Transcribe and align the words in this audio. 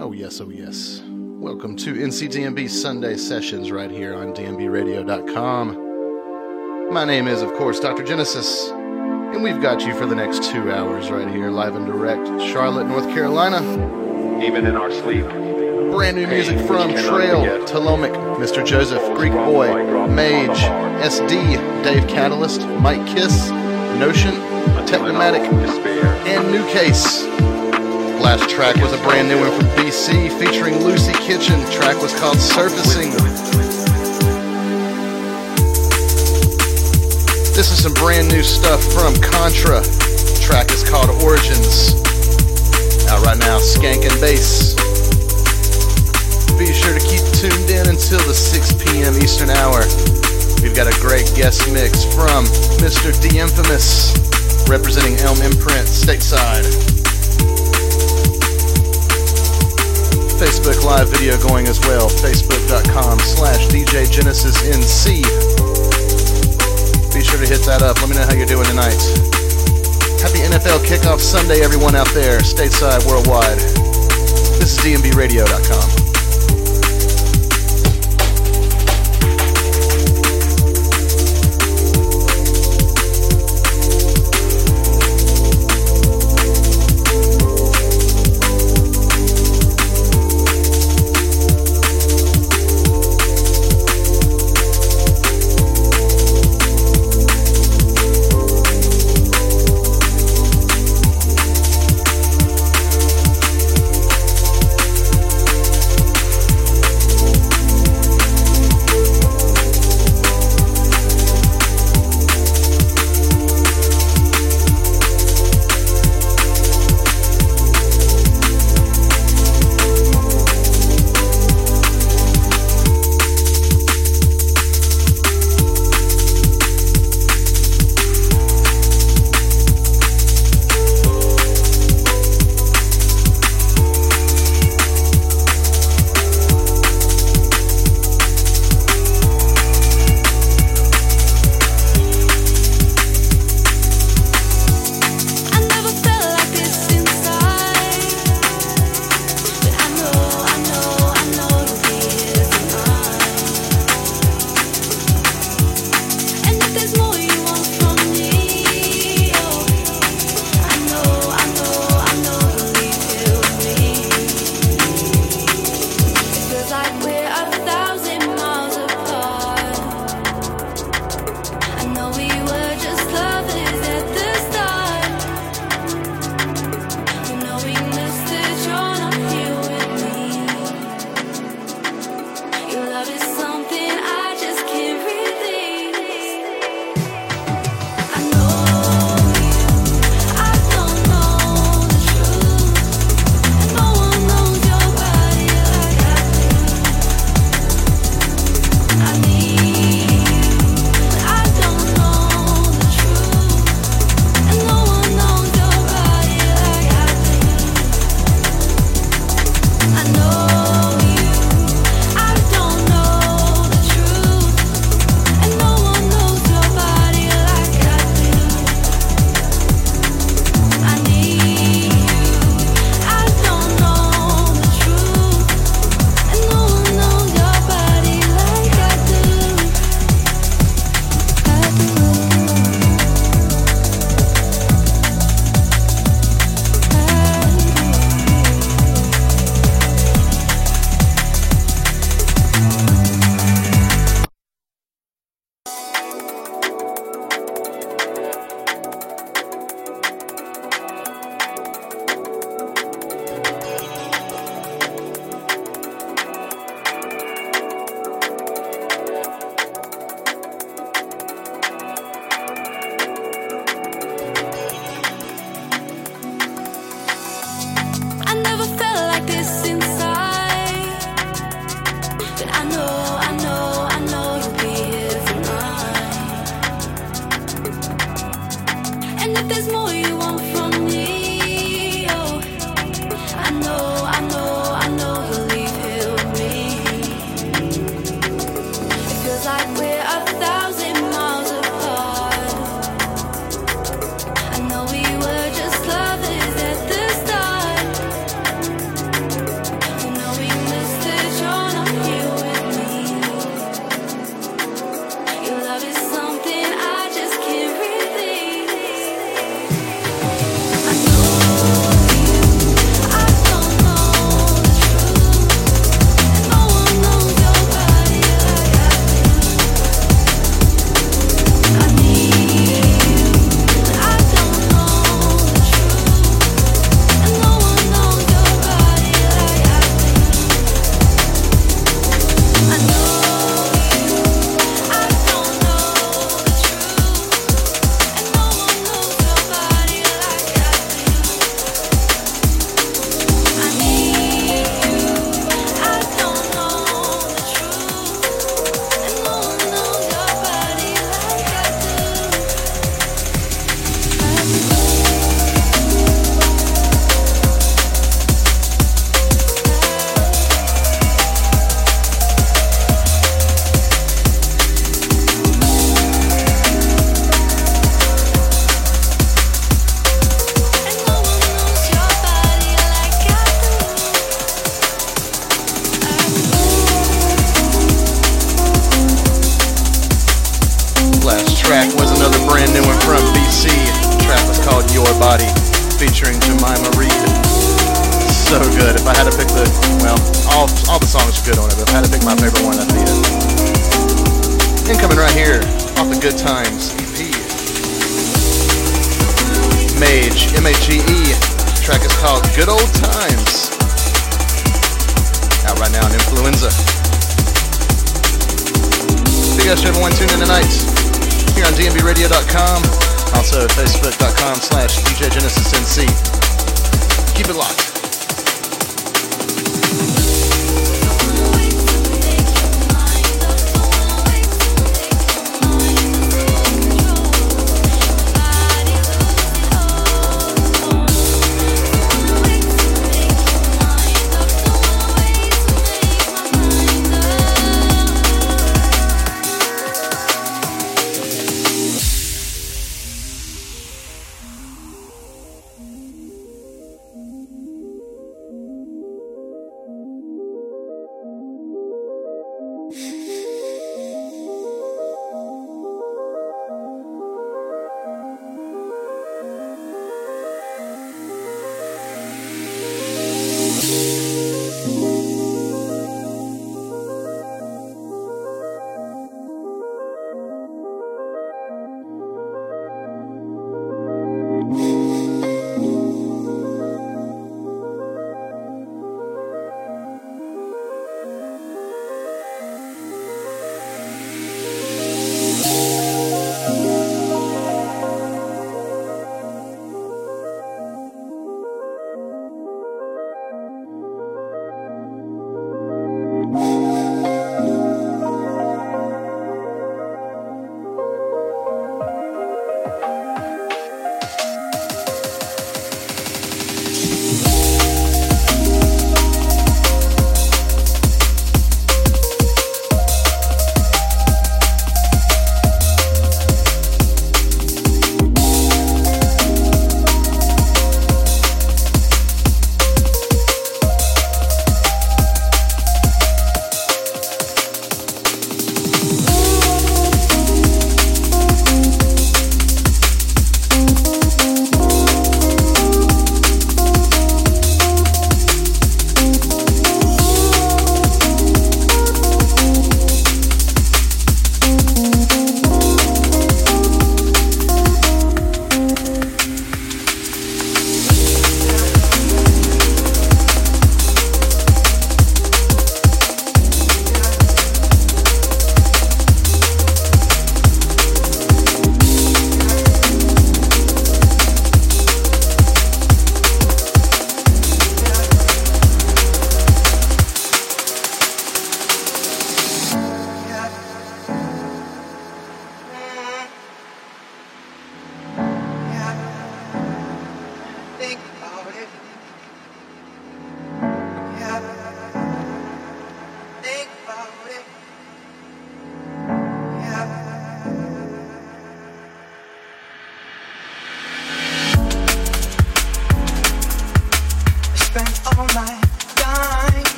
Oh, 0.00 0.06
oh, 0.06 0.14
NCDNB 1.94 2.70
Sunday 2.70 3.18
sessions 3.18 3.70
right 3.70 3.90
here 3.90 4.14
on 4.14 4.32
DNBRadio.com. 4.32 5.74
My 6.90 7.04
name 7.04 7.28
is, 7.28 7.42
of 7.42 7.52
course, 7.52 7.78
Dr. 7.80 8.02
Genesis, 8.02 8.70
and 8.70 9.42
we've 9.42 9.60
got 9.60 9.82
you 9.82 9.94
for 9.94 10.06
the 10.06 10.14
next 10.14 10.44
two 10.44 10.72
hours 10.72 11.10
right 11.10 11.28
here, 11.28 11.50
live 11.50 11.76
and 11.76 11.84
direct, 11.84 12.26
Charlotte, 12.40 12.86
North 12.86 13.10
Carolina. 13.10 13.58
Even 14.42 14.64
in 14.64 14.74
our 14.74 14.90
sleep. 14.90 15.26
Brand 15.26 16.16
new 16.16 16.26
music 16.28 16.58
from 16.66 16.92
Trail, 16.92 17.42
Telomic, 17.66 18.14
Mr. 18.38 18.64
Joseph, 18.64 19.02
Greek 19.14 19.34
Boy, 19.34 19.68
Mage, 20.06 20.60
SD, 21.04 21.84
Dave 21.84 22.08
Catalyst, 22.08 22.66
Mike 22.80 23.06
Kiss, 23.06 23.50
Notion, 24.00 24.32
Technimatic, 24.86 25.46
and 26.26 26.50
New 26.50 26.66
Case. 26.72 27.29
Last 28.20 28.50
track 28.50 28.76
was 28.76 28.92
a 28.92 28.98
brand 28.98 29.28
new 29.28 29.40
one 29.40 29.50
from 29.50 29.66
BCee 29.70 30.28
featuring 30.38 30.76
Lucy 30.84 31.14
Kitchen. 31.24 31.58
The 31.64 31.70
track 31.72 32.02
was 32.02 32.12
called 32.20 32.36
Surfacing. 32.38 33.10
This 37.56 37.72
is 37.72 37.82
some 37.82 37.94
brand 37.94 38.28
new 38.28 38.42
stuff 38.42 38.84
from 38.92 39.16
Contra. 39.24 39.80
The 39.80 40.38
track 40.44 40.70
is 40.70 40.84
called 40.84 41.08
Origins. 41.24 41.96
Out 43.08 43.24
right 43.24 43.40
now, 43.40 43.56
Skank 43.56 44.04
and 44.04 44.20
Bass. 44.20 44.76
Be 46.60 46.76
sure 46.76 46.92
to 46.92 47.00
keep 47.00 47.24
tuned 47.32 47.70
in 47.72 47.88
until 47.88 48.20
the 48.28 48.36
6 48.36 48.84
p.m. 48.84 49.16
Eastern 49.16 49.48
Hour. 49.48 49.80
We've 50.60 50.76
got 50.76 50.92
a 50.92 50.96
great 51.00 51.32
guest 51.34 51.72
mix 51.72 52.04
from 52.04 52.44
Mr. 52.84 53.16
D 53.16 53.40
Infamous, 53.40 54.12
representing 54.68 55.16
Elm 55.24 55.40
Imprint 55.40 55.88
stateside. 55.88 56.99
Facebook 60.40 60.82
Live 60.82 61.10
video 61.10 61.36
going 61.36 61.68
as 61.68 61.78
well. 61.80 62.08
Facebook.com 62.08 63.18
slash 63.18 63.66
DJ 63.68 64.10
Genesis 64.10 64.56
NC. 64.62 65.20
Be 67.12 67.20
sure 67.22 67.38
to 67.38 67.46
hit 67.46 67.60
that 67.66 67.82
up. 67.82 68.00
Let 68.00 68.08
me 68.08 68.16
know 68.16 68.24
how 68.24 68.32
you're 68.32 68.46
doing 68.46 68.64
tonight. 68.64 68.96
Happy 70.24 70.40
NFL 70.40 70.80
kickoff 70.88 71.20
Sunday, 71.20 71.60
everyone 71.60 71.94
out 71.94 72.08
there, 72.14 72.38
stateside, 72.40 73.06
worldwide. 73.06 73.58
This 74.58 74.78
is 74.78 74.78
DNBRadio.com. 74.78 75.99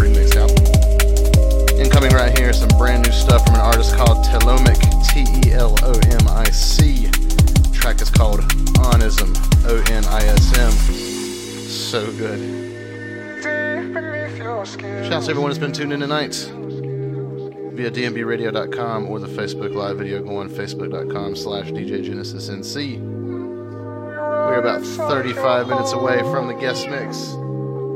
remix 0.00 0.34
album. 0.34 1.78
Incoming 1.78 2.12
right 2.12 2.36
here, 2.38 2.52
some 2.52 2.70
brand 2.78 3.04
new 3.04 3.12
stuff 3.12 3.44
from 3.44 3.56
an 3.56 3.60
artist 3.60 3.94
called 3.94 4.24
Telomic, 4.24 4.80
T 5.08 5.48
E 5.48 5.52
L 5.52 5.76
O 5.82 5.92
M 5.92 6.28
I 6.28 6.44
C. 6.50 7.10
Track 7.72 8.00
is 8.00 8.10
called 8.10 8.40
Onism, 8.80 9.36
O 9.66 9.76
N 9.92 10.04
I 10.06 10.24
S 10.24 10.58
M. 10.58 10.72
So 11.68 12.10
good. 12.12 12.40
Shouts 15.08 15.26
to 15.26 15.30
everyone 15.30 15.50
who's 15.50 15.58
been 15.58 15.72
tuning 15.72 15.92
in 15.92 16.00
tonight 16.00 16.34
via 17.74 17.90
dnbradio.com 17.90 19.08
or 19.08 19.18
the 19.18 19.26
Facebook 19.26 19.74
Live 19.74 19.98
video 19.98 20.22
going 20.22 20.48
facebook.com 20.48 21.34
slash 21.34 21.70
djgenesisnc. 21.70 23.00
We're 23.00 24.60
about 24.60 24.82
35 24.82 25.68
minutes 25.68 25.92
away 25.92 26.18
from 26.18 26.48
the 26.48 26.54
guest 26.54 26.88
mix 26.88 27.34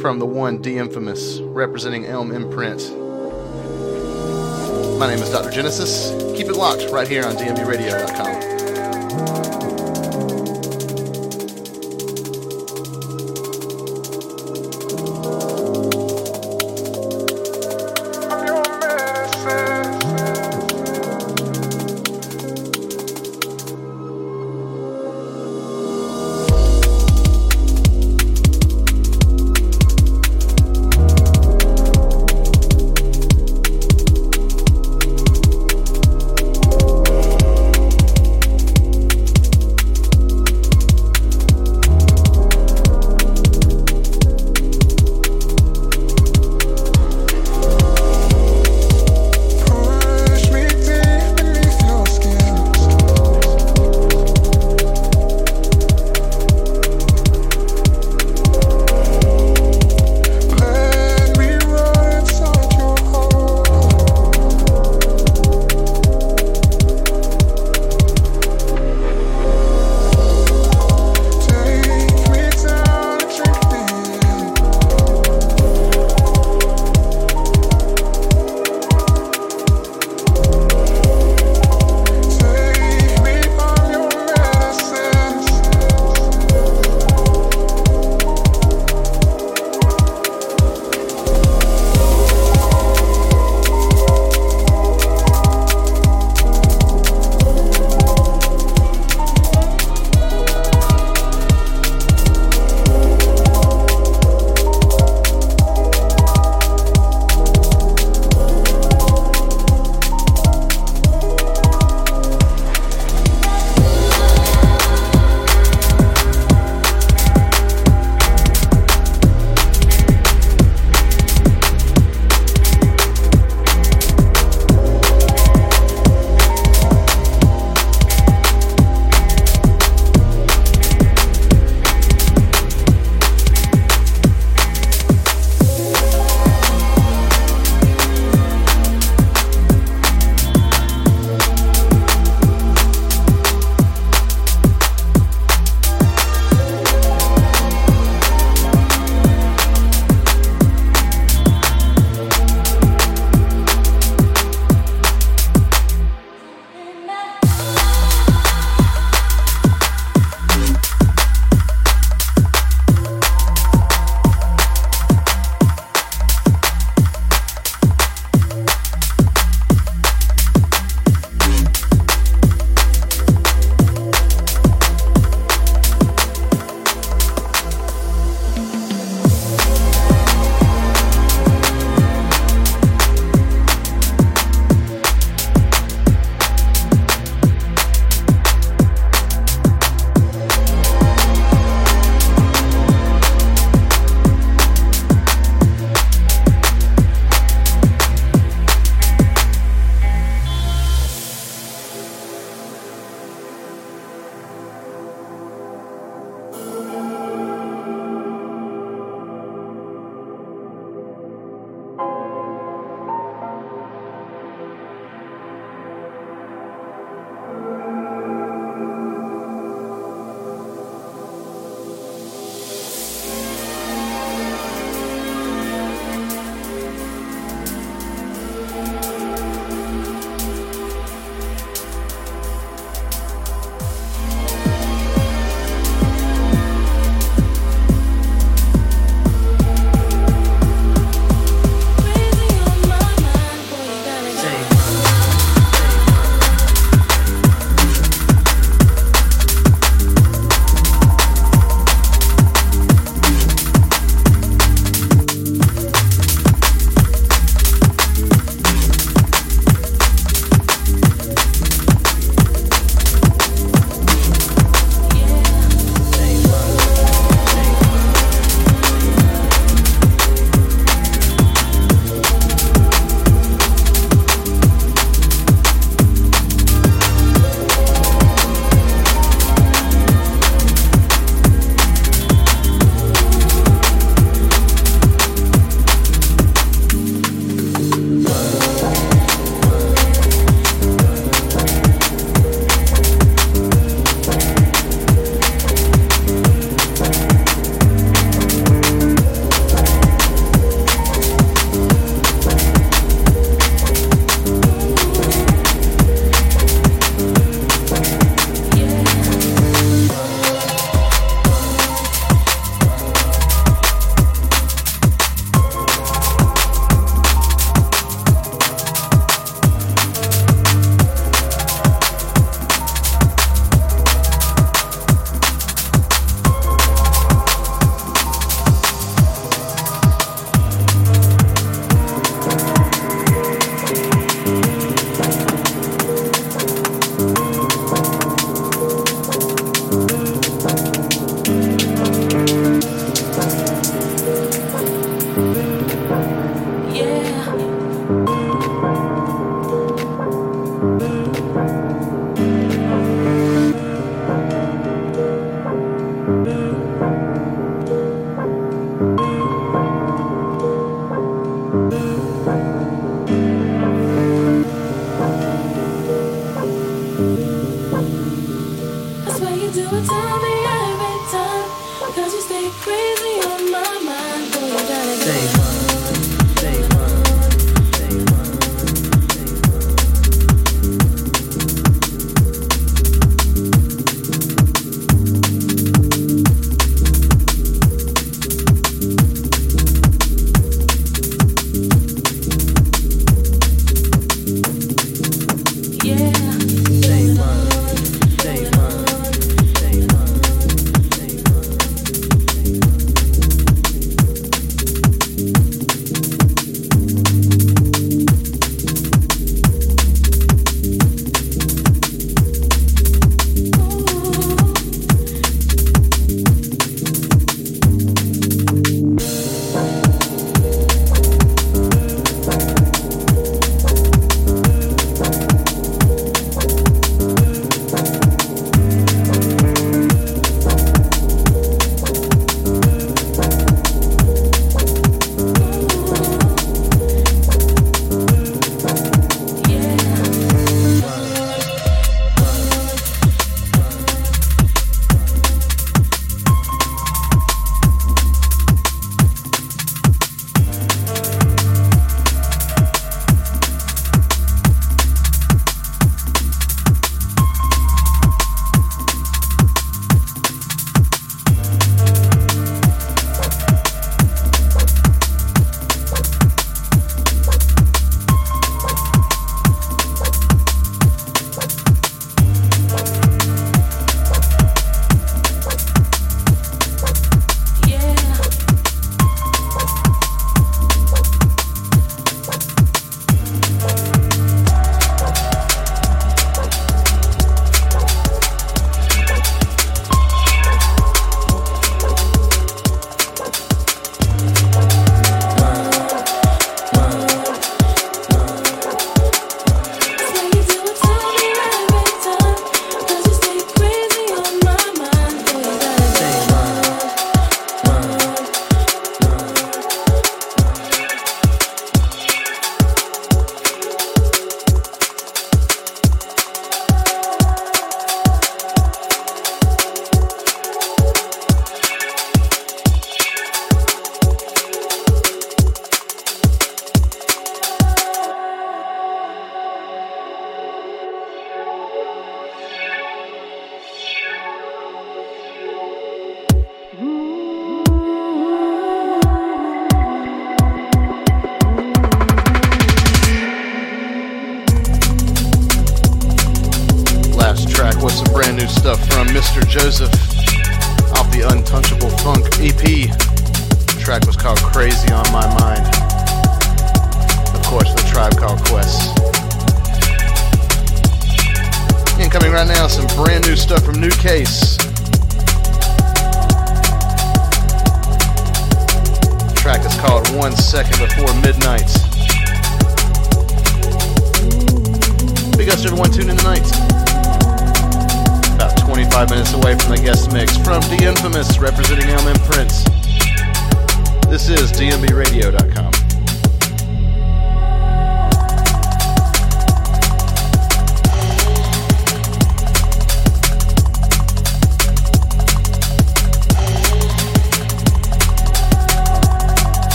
from 0.00 0.18
the 0.18 0.26
one 0.26 0.58
D 0.58 0.78
Infamous 0.78 1.40
representing 1.40 2.04
Elm 2.06 2.32
Imprint. 2.32 2.90
My 4.98 5.06
name 5.08 5.22
is 5.22 5.30
Dr. 5.30 5.50
Genesis. 5.50 6.10
Keep 6.36 6.48
it 6.48 6.56
locked 6.56 6.90
right 6.90 7.08
here 7.08 7.24
on 7.24 7.34
dnbradio.com. 7.36 8.35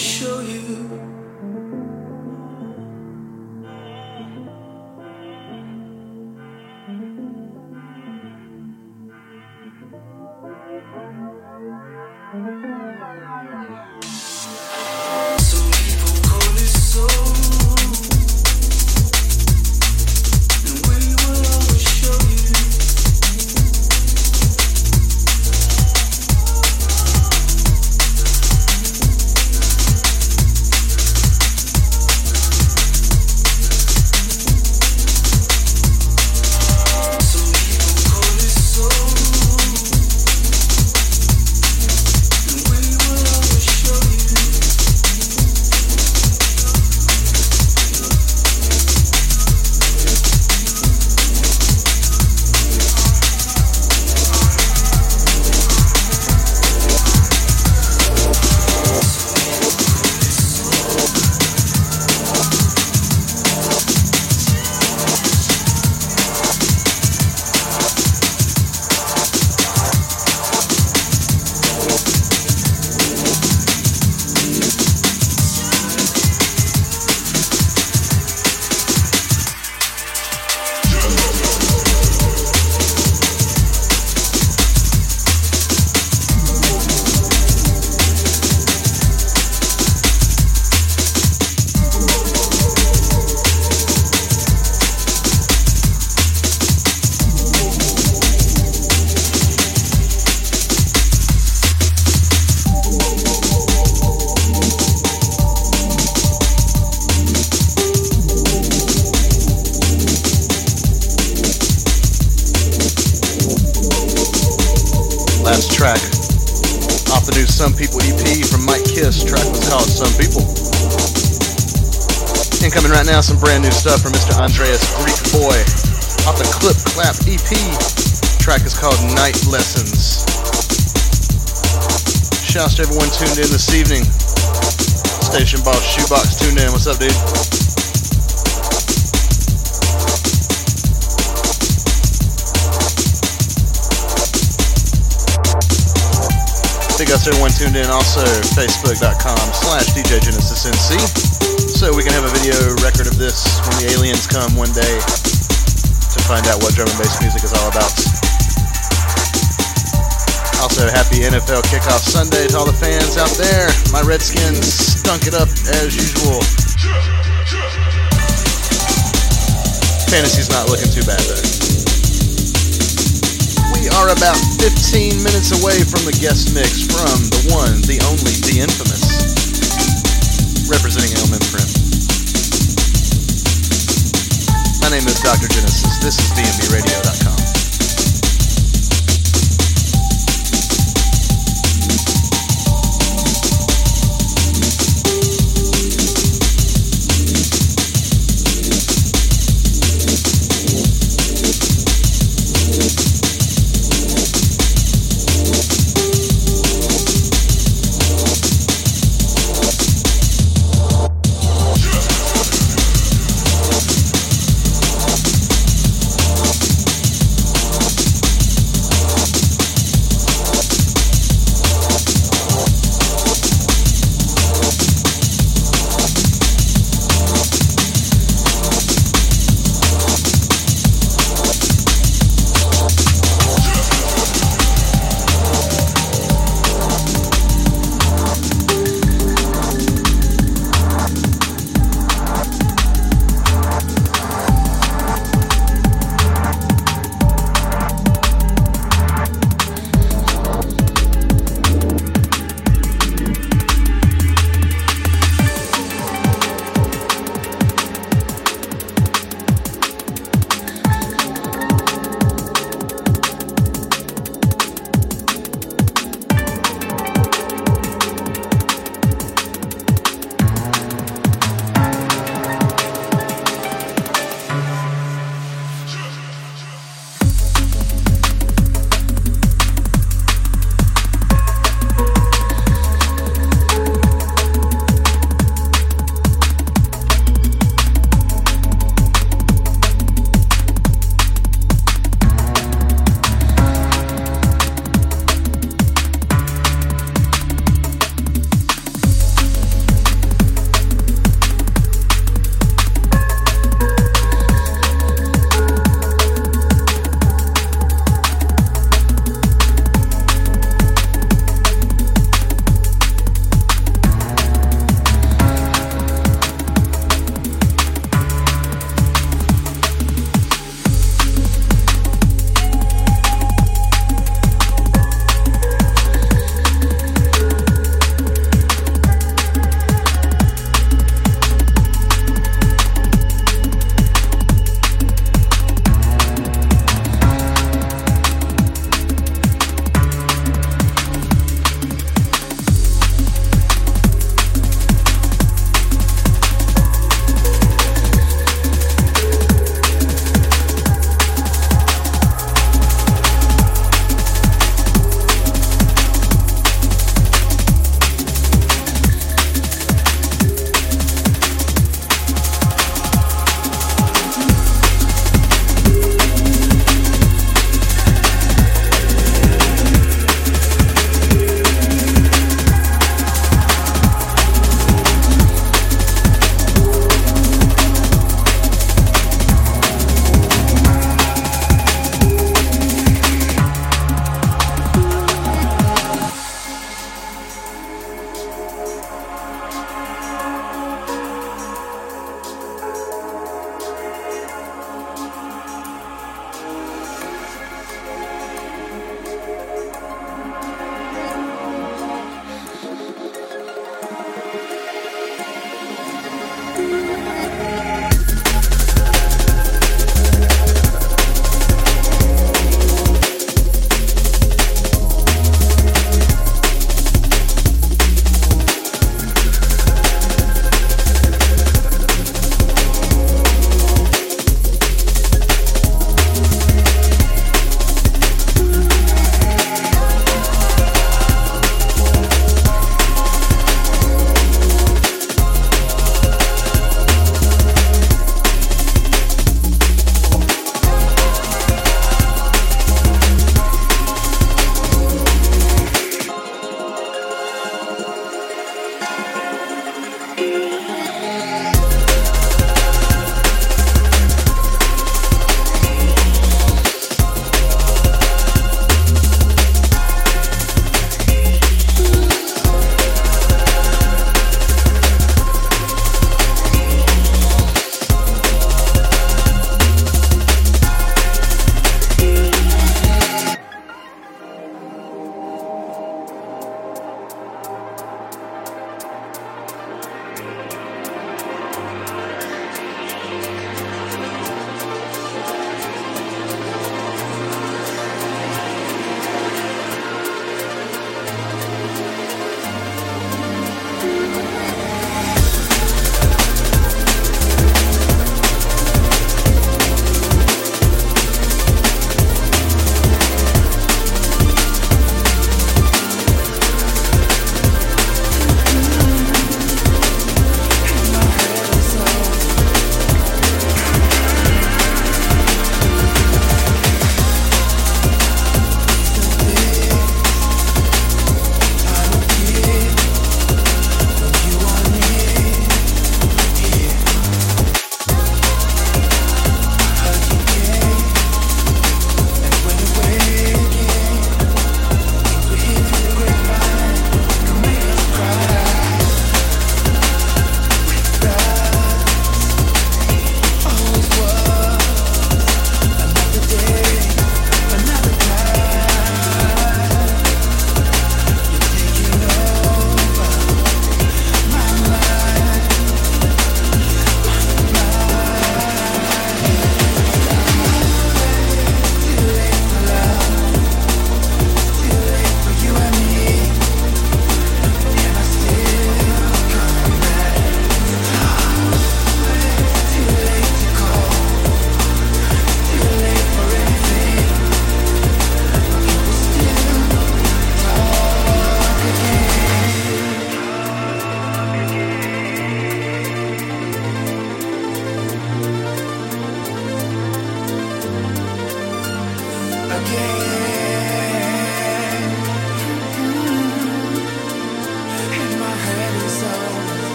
show 0.00 0.40
you. 0.40 1.19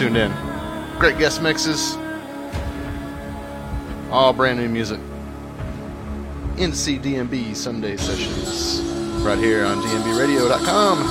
tuned 0.00 0.16
in. 0.16 0.32
Great 0.98 1.18
guest 1.18 1.42
mixes, 1.42 1.98
all 4.10 4.32
brand 4.32 4.58
new 4.58 4.66
music. 4.66 4.98
NCDMB 6.56 7.54
Sunday 7.54 7.98
sessions 7.98 8.80
right 9.22 9.36
here 9.36 9.66
on 9.66 9.76
DNBRadio.com. 9.82 11.09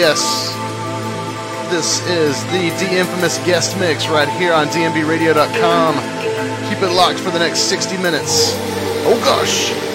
yes, 0.00 0.54
this 1.70 2.00
is 2.08 2.42
the 2.46 2.70
D 2.80 2.96
Infamous 2.96 3.36
guest 3.44 3.78
mix 3.78 4.08
right 4.08 4.28
here 4.40 4.54
on 4.54 4.66
DNBRadio.com. 4.68 5.94
Keep 6.70 6.82
it 6.82 6.94
locked 6.94 7.20
for 7.20 7.30
the 7.30 7.38
next 7.38 7.68
60 7.68 7.98
minutes. 7.98 8.54
Oh 9.04 9.20
gosh. 9.22 9.89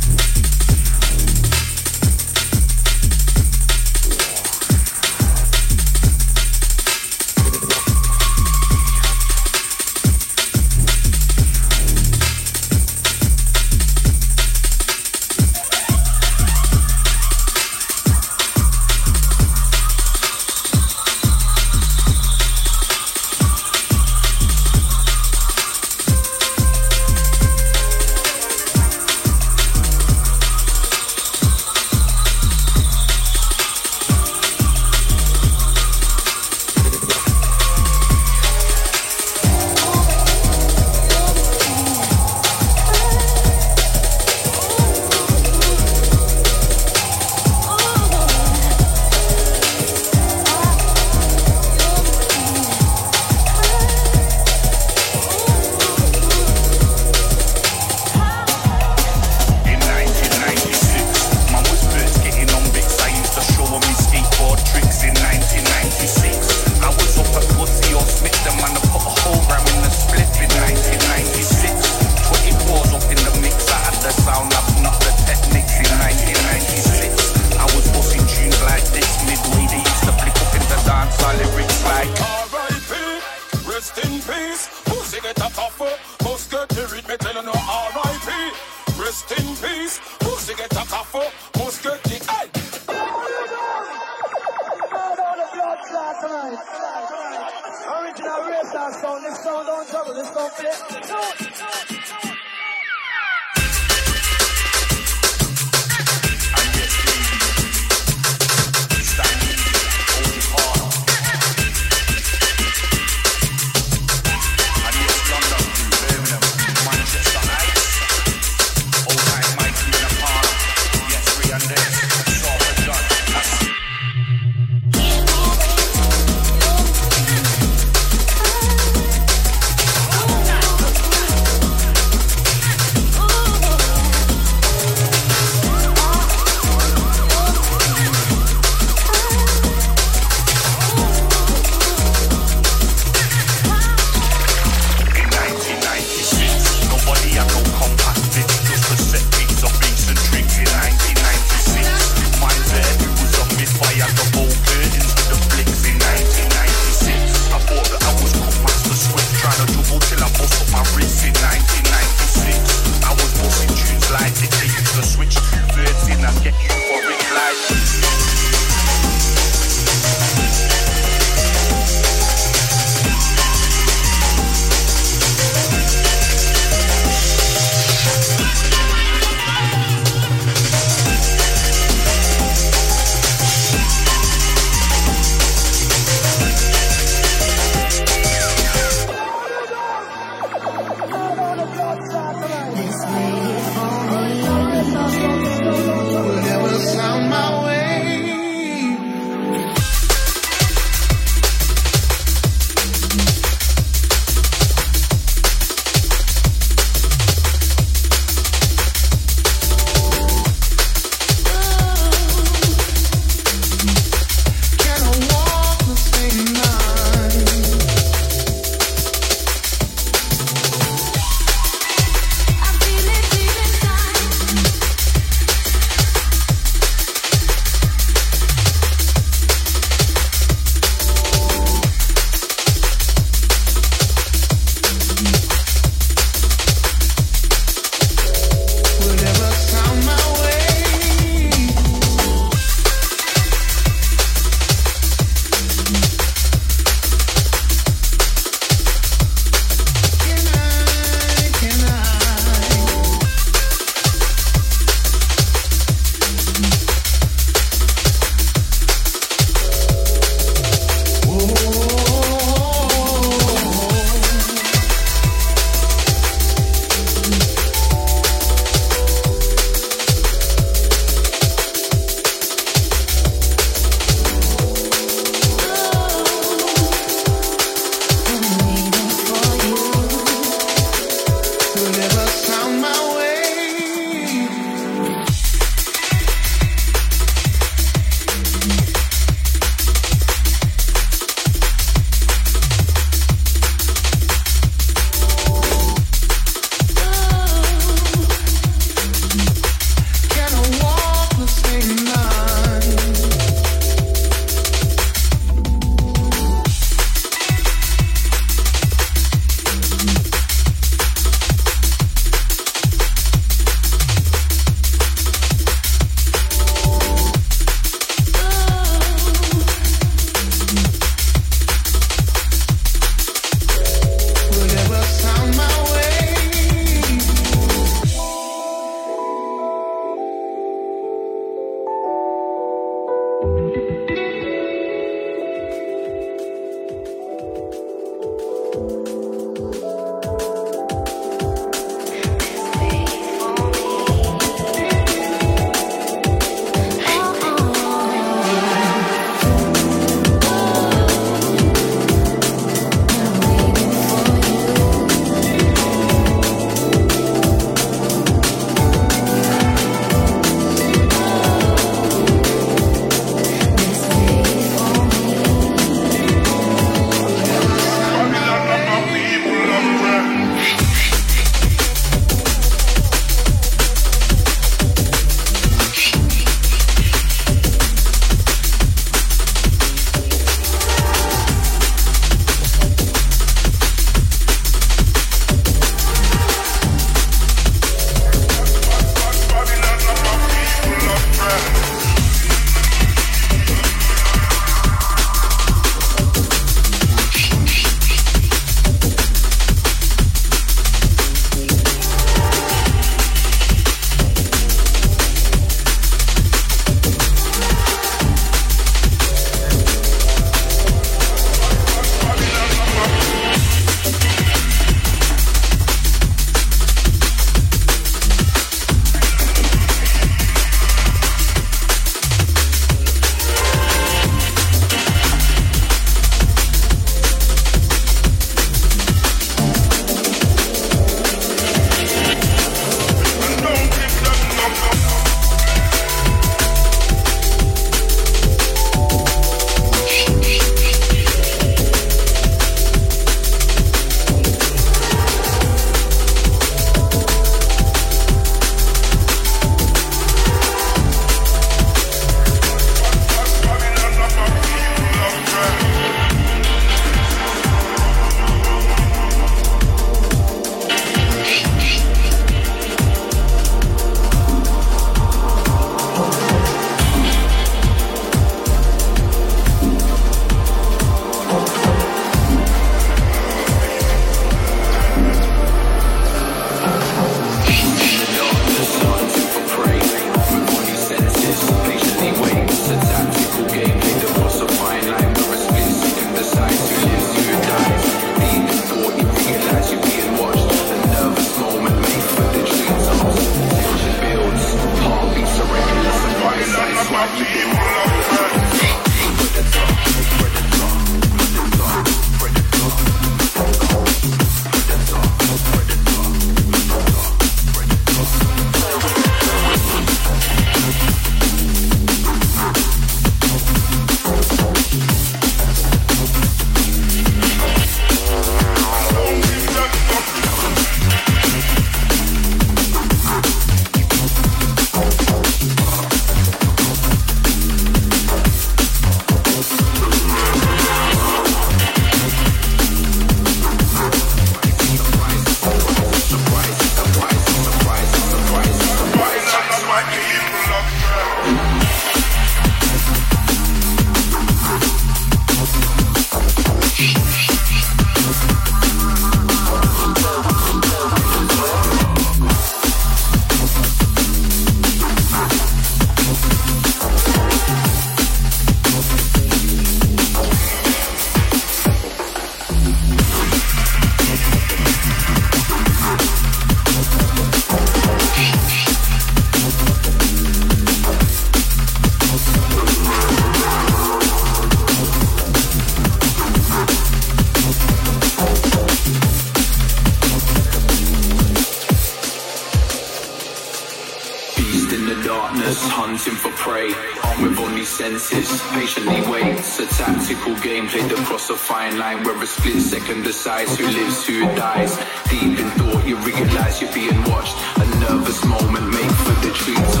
A 591.51 591.55
fine 591.55 591.97
line 591.97 592.23
where 592.23 592.41
a 592.41 592.47
split 592.47 592.81
second 592.81 593.23
decides 593.23 593.77
who 593.77 593.85
lives, 593.85 594.25
who 594.25 594.39
dies. 594.55 594.97
Deep 595.29 595.59
in 595.59 595.69
thought, 595.71 596.05
you 596.07 596.15
realize 596.17 596.81
you're 596.81 596.93
being 596.93 597.21
watched. 597.25 597.57
A 597.77 597.85
nervous 597.99 598.43
moment 598.45 598.87
made 598.87 599.11
for 599.23 599.33
the 599.45 599.51
treetops. 599.53 600.00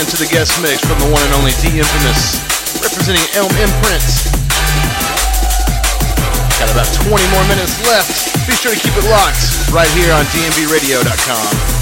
Into 0.00 0.16
the 0.16 0.26
guest 0.26 0.60
mix 0.60 0.82
from 0.82 0.98
the 0.98 1.06
one 1.12 1.22
and 1.22 1.34
only 1.34 1.52
D 1.62 1.78
Infamous, 1.78 2.42
representing 2.82 3.22
Elm 3.38 3.50
Imprint. 3.62 4.02
Got 6.58 6.70
about 6.74 6.90
20 7.06 7.14
more 7.30 7.44
minutes 7.46 7.78
left. 7.86 8.34
Be 8.46 8.54
sure 8.54 8.74
to 8.74 8.80
keep 8.80 8.96
it 8.96 9.06
locked 9.10 9.70
right 9.70 9.90
here 9.94 10.12
on 10.12 10.24
dnbradio.com. 10.34 11.73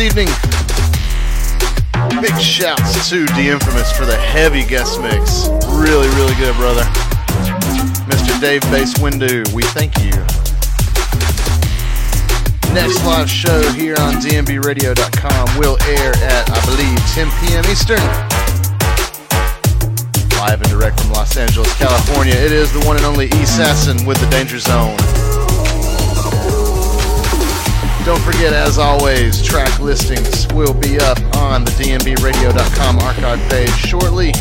evening. 0.00 0.28
Big 2.20 2.38
shouts 2.38 3.08
to 3.08 3.24
The 3.34 3.48
Infamous 3.50 3.90
for 3.90 4.04
the 4.04 4.16
heavy 4.16 4.64
guest 4.64 5.00
mix. 5.00 5.48
Really, 5.66 6.08
really 6.14 6.34
good, 6.36 6.54
brother. 6.56 6.82
Mr. 8.06 8.40
Dave 8.40 8.60
Bass 8.70 8.94
Windu, 8.98 9.50
we 9.52 9.62
thank 9.74 9.96
you. 9.98 10.12
Next 12.74 13.04
live 13.04 13.28
show 13.28 13.60
here 13.72 13.96
on 13.98 14.14
DNBRadio.com 14.14 15.58
will 15.58 15.78
air 15.82 16.12
at, 16.22 16.50
I 16.50 16.64
believe, 16.66 16.98
10 17.14 17.30
p.m. 17.40 17.64
Eastern. 17.66 17.98
Live 20.38 20.60
and 20.60 20.70
direct 20.70 21.00
from 21.00 21.12
Los 21.12 21.36
Angeles, 21.36 21.74
California. 21.76 22.34
It 22.34 22.52
is 22.52 22.72
the 22.72 22.86
one 22.86 22.96
and 22.96 23.04
only 23.04 23.28
Assassin 23.30 24.04
with 24.06 24.20
the 24.20 24.30
Danger 24.30 24.58
Zone. 24.58 24.96
Don't 28.08 28.22
forget, 28.22 28.54
as 28.54 28.78
always, 28.78 29.42
track 29.42 29.80
listings 29.80 30.48
will 30.54 30.72
be 30.72 30.98
up 30.98 31.18
on 31.36 31.62
the 31.62 31.70
DNBRadio.com 31.72 32.98
archive 33.00 33.38
page 33.50 33.68
shortly. 33.84 34.32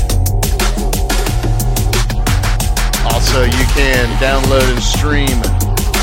Also, 3.11 3.44
you 3.44 3.65
can 3.76 4.07
download 4.23 4.72
and 4.72 4.81
stream 4.81 5.35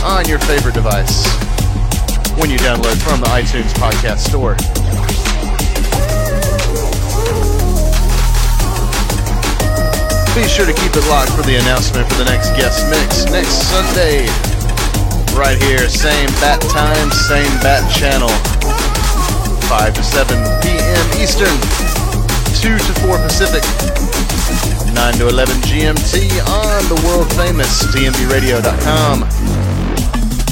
on 0.04 0.28
your 0.28 0.38
favorite 0.40 0.74
device 0.74 1.24
when 2.36 2.50
you 2.50 2.58
download 2.58 3.00
from 3.00 3.22
the 3.22 3.28
iTunes 3.32 3.72
Podcast 3.80 4.28
Store. 4.28 4.56
Be 10.36 10.46
sure 10.46 10.66
to 10.66 10.74
keep 10.74 10.94
it 10.94 11.08
locked 11.08 11.32
for 11.32 11.40
the 11.48 11.56
announcement 11.56 12.06
for 12.12 12.18
the 12.18 12.26
next 12.26 12.50
guest 12.58 12.84
mix 12.90 13.24
next 13.32 13.72
Sunday. 13.72 14.53
Right 15.34 15.60
here, 15.60 15.88
same 15.88 16.30
bat 16.38 16.62
time, 16.70 17.10
same 17.10 17.50
bat 17.58 17.82
channel. 17.90 18.30
5 19.66 19.94
to 19.94 20.02
7 20.02 20.38
p.m. 20.62 21.06
Eastern, 21.18 21.50
2 22.62 22.78
to 22.78 22.92
4 23.02 23.18
Pacific, 23.18 23.66
9 24.94 25.14
to 25.18 25.28
11 25.28 25.56
GMT 25.66 26.38
on 26.46 26.86
the 26.86 27.02
world 27.04 27.26
famous 27.34 27.82
DNBRadio.com. 27.90 29.26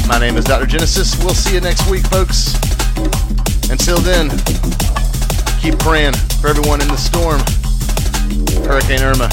My 0.09 0.19
name 0.19 0.37
is 0.37 0.45
Dr. 0.45 0.67
Genesis. 0.67 1.17
We'll 1.23 1.35
see 1.35 1.55
you 1.55 1.61
next 1.61 1.89
week, 1.89 2.05
folks. 2.09 2.55
Until 3.71 3.99
then, 3.99 4.31
keep 5.63 5.79
praying 5.79 6.15
for 6.43 6.49
everyone 6.49 6.83
in 6.83 6.89
the 6.89 6.99
storm. 6.99 7.41
Hurricane 8.67 9.03
Irma. 9.03 9.31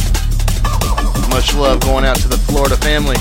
Much 1.33 1.55
love 1.55 1.81
going 1.81 2.05
out 2.05 2.17
to 2.17 2.27
the 2.27 2.37
Florida 2.37 2.77
family, 2.77 3.17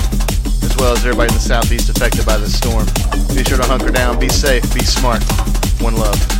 well 0.79 0.93
as 0.93 0.99
everybody 0.99 1.29
in 1.29 1.33
the 1.35 1.41
southeast 1.41 1.89
affected 1.89 2.25
by 2.25 2.37
this 2.37 2.57
storm. 2.57 2.85
Be 3.35 3.43
sure 3.43 3.57
to 3.57 3.67
hunker 3.67 3.91
down, 3.91 4.19
be 4.19 4.29
safe, 4.29 4.63
be 4.73 4.83
smart. 4.83 5.23
One 5.81 5.95
love. 5.95 6.38